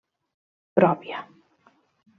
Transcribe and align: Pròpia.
Pròpia. 0.79 1.19